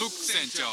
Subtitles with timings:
[0.00, 0.64] フック船長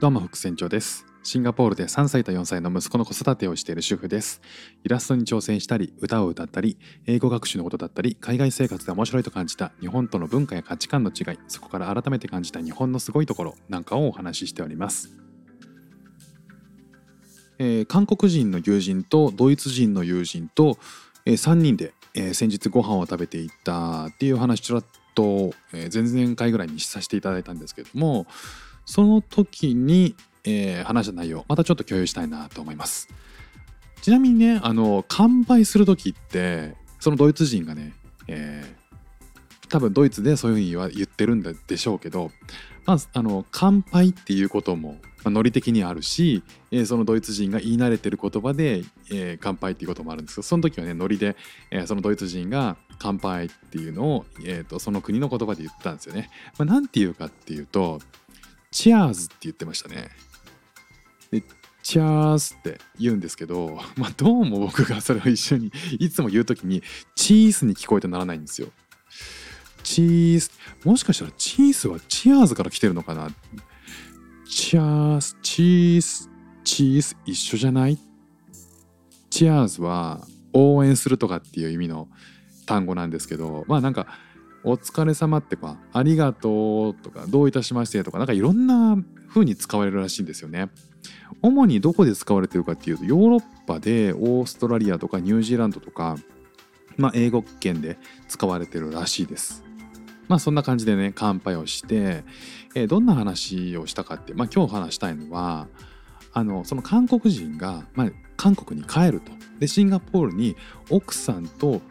[0.00, 1.04] どうも副船長です。
[1.22, 4.40] シンガポールで3歳と4歳の息子の子育てをしている主婦です。
[4.84, 15.21] イラストに挑戦したり歌を歌ったり英語学習のことだったり海外生活で面白いと感じた日本との文化や価値観の違いそこから改めて感じた日本のすごいところなんかをお話ししております。
[17.62, 20.78] えー韓国人の友人とドイツ人の友人と、
[21.24, 28.26] え3人で、えー先日ご飯を食べていたっていう話ちらっと、えー前々回ぐらいにさせていただいたんですけども
[28.84, 33.08] その時に、えー話した内容またちょっと共有したいなと思います。
[34.00, 37.92] ちなみにねあの乾杯する時ってそのドイツ人がね、
[38.26, 38.82] えー
[39.72, 42.30] 多分ドイツでそういうふうに言わ言ってるんでしょうけど、
[42.84, 51.36] まあ、あの乾杯っていうことも、まあ、ノリ的にあるし、えーそのドイツ人が言い慣れてる言葉で、えー乾杯っていうこともあるんですけどその時はねノリで、
[51.70, 56.30] えーそのドイツ人が乾杯っていうのを、えーとその国の言葉で言ったんですよね。
[56.58, 58.00] まあ、なんていうかっていうと
[58.70, 60.08] チアーズって言ってましたね。
[61.30, 61.42] で
[61.82, 66.82] チャースって言うんですけど、 まあ、どうも僕がそれを一緒にいつも言う時に
[67.14, 68.68] チースに聞こえてならないんですよ。
[69.82, 70.52] チース
[70.84, 73.30] もしかしたらチースはチアーズから来てるのかな
[74.54, 76.30] チャースチース
[76.62, 77.98] チース一緒じゃない？
[79.30, 82.06] チアーズは応援するとかっていう意味の
[82.66, 84.06] 単語なんですけどまあなんか
[84.62, 88.98] お疲れ様ってかありがとうとかどういたしましてとかなんかいろんな
[89.30, 90.68] 風に使われるらしいんですよね。
[91.40, 96.16] 主にどこで使われてるかっていうとヨーロッパでオーストラリアとかニュージーランドとか、
[96.98, 97.96] まあ、英語圏で
[98.28, 99.64] 使われてるらしいです。
[100.28, 102.24] まあそんな感じでね乾杯をして、
[102.74, 105.68] えーどんな話をしたかって、まあ、今日話したいのは
[106.32, 110.56] あのその韓国人が、まあ、韓国に帰るとでシンガポールに
[110.90, 111.82] 奥さんと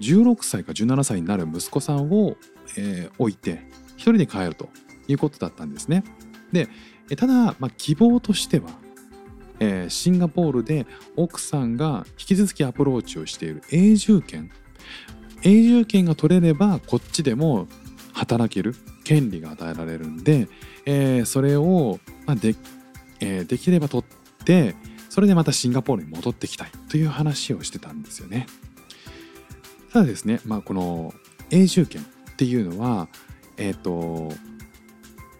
[0.00, 2.36] 16歳か17歳になる息子さんを、
[2.76, 3.62] えー置いて
[3.96, 4.68] 一人で帰ると
[5.06, 6.02] いうことだったんですね。
[6.52, 6.68] で
[7.16, 8.70] ただ、まあ、希望としては、
[9.60, 10.86] えーシンガポールで
[11.16, 14.50] 奥さんが引き続きアプローチをしている永住権
[15.44, 17.68] 永住権が取れればこっちでも
[18.12, 18.74] 働ける
[19.04, 20.48] 権利が与えられるんで、
[20.86, 22.54] えーそれを、まあで
[23.20, 24.74] えーできれば取って
[25.10, 28.46] それでまたシンガポールに戻ってきたいという話をしてたんですよね。
[29.92, 31.14] ただですね、まあ、この
[31.50, 33.08] 永住権っていうのは
[33.56, 34.32] えっ、と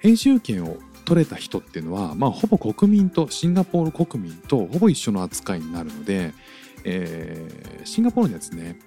[0.03, 6.33] 永住権を取れた人っていうのは、まあ、ほぼ国民とシンガポール国民とほぼ一緒の扱いになるので、
[6.85, 8.79] えーシンガポールにはですね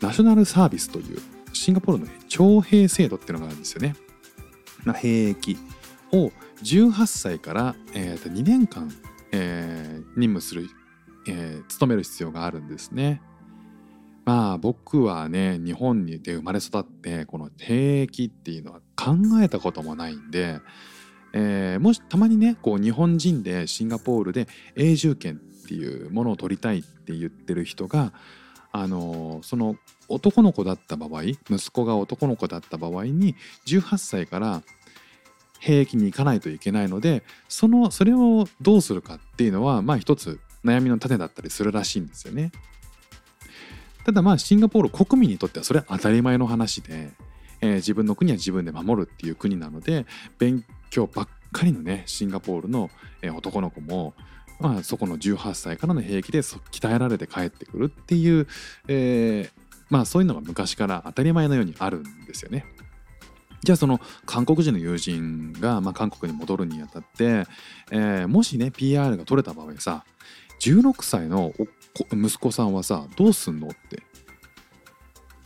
[0.00, 1.18] ナショナルサービスという
[1.52, 3.94] シンガポールの、徴兵制度っていうのがあるんですよね。
[4.94, 5.56] 兵役
[6.12, 6.30] を
[6.62, 8.92] 18歳から、えーと2年間、
[9.32, 10.68] えー任務する、
[11.26, 13.20] えー勤める必要があるんですね。
[14.24, 20.60] まあ僕はね日本にで生まれ育ってこの兵役っていうのは考えたこともないんで、
[21.32, 28.12] えーもしたまにねこう日本人でシンガポールで永住権っていうものを取りたいって言ってる人が
[28.80, 29.76] あのその
[30.08, 33.34] 男の子だった場合息子が男の子だった場合に
[33.66, 34.62] 18歳から
[35.58, 42.50] 兵役に行かないといけないのでそのそれをどうするかっていうのはまあ一つ悩みの種だったりするらしいんですよね。
[44.04, 47.10] ただまあシンガポール国民にとってはそれは当たり前の話で、
[47.60, 50.06] えー自分の国は自分で守るっていう国なので
[50.38, 52.90] 勉強ばっかりのねシンガポールの、
[53.34, 54.14] 男の子も、
[54.58, 58.46] まあ、そこの18歳からの兵役で鍛えられて帰ってくるっていう、
[58.88, 62.66] えーまあそういうのが昔から当たり前のようにあるんですよね。
[63.62, 67.44] じゃあその韓国人の友人が、まあ、韓国に戻るにあたって、
[67.90, 70.04] えーもしね PR が取れた場合さ
[70.60, 74.02] 16歳のお息子さんはさどうすんのって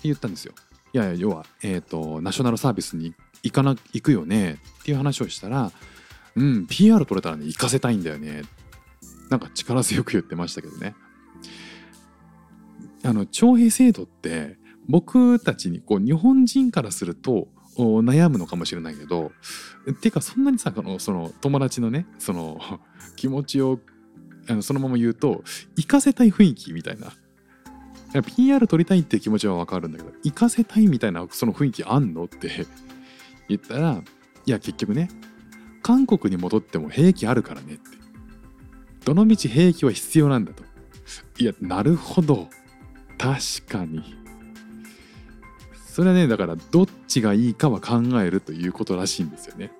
[0.03, 0.55] 言ったんですよ。
[0.93, 5.71] いやいや要は、えー、とナショナルサービスに行かな行くよねっていう話をしたら
[6.35, 8.43] 「うん PR 取れたらね行かせたいんだよね」
[9.31, 10.95] なんか力強く言ってましたけどね。
[13.03, 17.49] あの徴兵制度って僕たちにこう日本人からすると
[17.79, 19.33] 悩むのかもしれないけど
[19.91, 22.61] っていうかそんなにさその友達のねその
[23.17, 23.79] 気持ちを
[24.49, 25.45] あのそのまま言うと
[25.77, 27.13] 行かせたい雰囲気みたいな
[28.23, 32.67] PR 取りたいって気持ちはわかるんだけど行かせたいみたいなその雰囲気あんのって
[33.49, 34.03] 言ったら
[34.47, 35.09] いや結局ね
[35.83, 38.00] 韓国に戻っても兵役あるからねって
[39.05, 40.63] どのみち兵役は必要なんだと。
[41.39, 42.49] いやなるほど。
[43.19, 44.15] 確かに。
[45.75, 49.73] それはねだからどっちがいいかは考えるということらしいんですよね。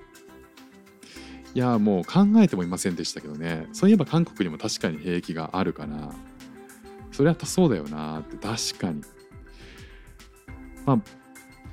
[1.55, 3.67] いやもう考えてもいませんでしたけどね。
[3.73, 6.13] そういえば韓国にも確かに兵役があるから
[7.13, 9.03] それはそうだよなって確かに、
[10.87, 10.97] まあ、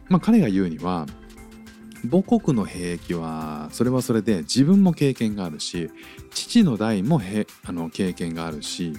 [0.09, 1.05] まあ彼が言うには
[2.07, 5.89] 母国の兵役はそれはそれで自分も経験があるし
[6.31, 8.93] 父の代もへあの経験があるし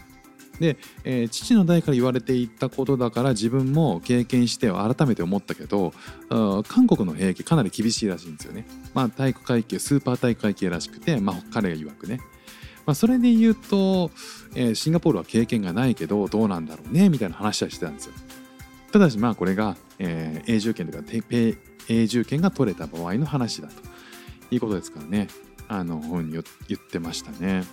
[0.60, 5.92] で、えー父の代から言われていたことだから自分も経験して改めて思ったけど
[6.68, 8.66] 韓国の兵役かなり厳しいらしいんですよね。
[8.94, 12.20] まあ体育会系スーパー体育会系らしくて、まあ、彼が曰くね。
[12.86, 14.10] まあ、それで言うと、
[14.54, 18.14] えーシンガポールは経験がないけどどうなんだろうねみたいな話はしてたんですよ。
[18.92, 21.04] ただしまあこれが、えー永住権とか
[21.88, 23.74] 永住権が取れた場合の話だと
[24.54, 25.28] いうことですからね
[25.68, 27.64] あの本に言ってましたね。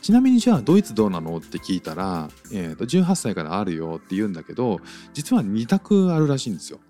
[0.00, 4.80] ちなみにじゃあドイツどうなのって聞いたら、えー、と18歳からあるよって言うんだけど
[5.14, 6.80] 実は2択あるらしいんですよ。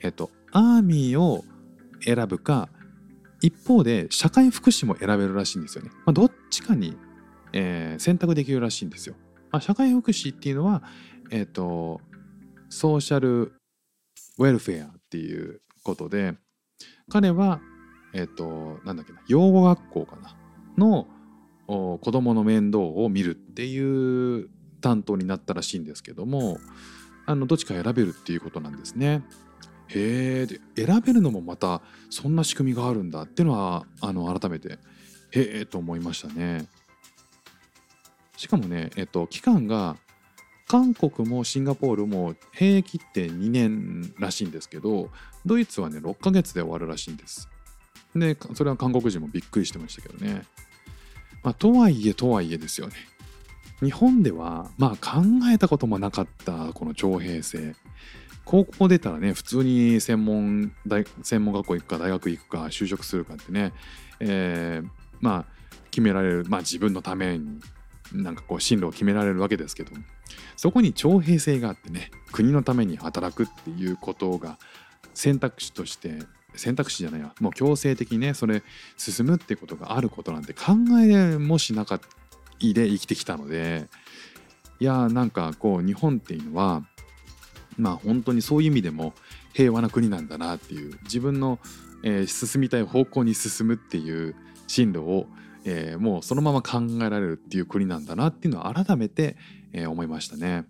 [0.00, 1.44] えっ、とアーミーを
[2.04, 2.68] 選ぶか
[3.40, 5.90] 一方で社会福祉も選べるらしいんですよね。
[6.04, 6.96] まあ、どっちかに、
[7.52, 9.14] えー選択できるらしいんですよ。
[9.50, 10.82] まあ、社会福祉っていうのは、
[11.32, 12.00] えっ、と
[12.68, 13.54] ソーシャル
[14.38, 16.34] ウェルフェアっていうことで
[17.10, 17.60] 彼は
[18.12, 20.36] えっ、となんだっけな養護学校かな
[20.76, 21.08] の
[21.66, 24.50] お子供の面倒を見るっていう
[24.82, 26.58] 担当になったらしいんですけども
[27.24, 29.22] あのどっちか選べるっていうことなんですね。
[29.88, 34.78] へえで選べるのもまたそんな仕組みがあるんだっていうのはあの改めて
[35.30, 36.66] へえと思いましたね。
[38.36, 39.96] しかもね、えっと、期間が
[40.72, 45.10] 韓国もシンガポールも兵役って2年らしいんですけど
[45.44, 47.50] ドイツはね6ヶ月で終わるらしいんです。
[48.16, 50.44] でそれは韓国人もびっくりしてましたけどね。
[51.42, 52.94] まあ、とはいえとはいえですよね。
[53.82, 55.20] 日本ではまあ考
[55.52, 57.74] えたこともなかったこの徴兵制。
[58.46, 63.74] 高校出たらね普通に専門大専門学校行くか大学行くか就職するかってね、
[64.20, 64.88] えー
[65.20, 65.46] まあ
[65.90, 67.60] 決められるまあ自分のために
[68.14, 69.92] なんかこう進路を決められるわけですけど
[70.56, 74.58] そこに徴兵制があってね国のために働くっていうことが
[75.14, 76.18] 選択肢として
[76.54, 78.62] 選択肢じゃないやもう強制的にねそれ
[78.96, 82.06] 進むってことがあることなんて考えもしなかった
[82.72, 83.88] で生きてきたので
[84.78, 86.82] いやーなんかこう日本っていうのは
[87.76, 89.14] まあ本当にそういう意味でも
[89.52, 91.58] 平和な国なんだなっていう自分の、
[92.04, 94.34] えー進みたい方向に進むっていう
[94.66, 95.26] 進路を、
[95.64, 99.36] えーもうそのまま考えられるっていう国なんだなっていうのは改めて、
[99.72, 100.64] えー思いましたね。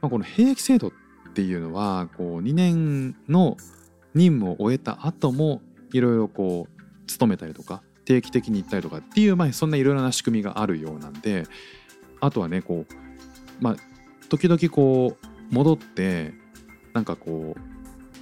[0.00, 0.92] まあ、この兵役制度っ
[1.34, 3.56] ていうのはこう2年の
[4.14, 5.60] 任務を終えた後も
[5.92, 11.44] いろいろこう勤めたりとか定期的に行ったりとかっていう、まあ、そんないろいろな仕組みがあるようなんで
[12.20, 12.94] あとはねこう
[13.60, 13.76] まあ
[14.28, 16.34] 時々こう戻って
[16.92, 17.77] なんかこう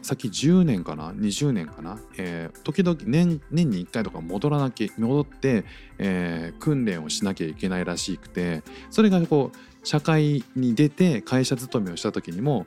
[0.07, 5.65] さっき10年かな？20年かな、えー時々年年に1回とか戻らなきゃ戻って、
[5.99, 12.67] えー訓練をしなきゃいけないらしくてそれがこう社会に出て会社勤めをした時にも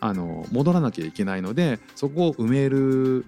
[0.00, 3.26] あの戻らなきゃいけないのでそこを埋める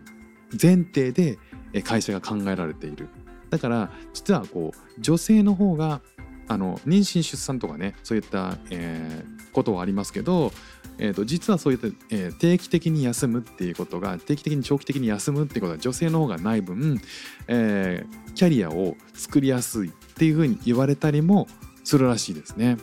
[0.53, 1.39] 前提で
[1.85, 3.09] 会社が考えられている。
[3.51, 6.01] だから実はこう女性の方が
[6.49, 10.53] あの妊娠出産とかねそういった、えーことはありますけど、
[11.03, 17.01] えー、と実はそういった、えー定期的に休むっていうことが定期的に長期的に休むっていうことは女性の方がない分、
[17.49, 21.49] えーキャリアを作りやすいっていうふうに言われたりも
[21.85, 22.77] するらしいですね。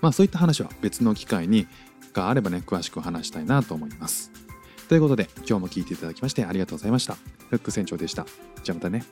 [0.00, 1.66] まあそういった話は別の機会に
[2.12, 4.32] があればね詳しく話したいなと思います。
[4.88, 7.14] ということで今日も聞いていただきましてありがとうございました。
[7.50, 8.26] フック船長でした。
[8.62, 9.04] じゃあまたね。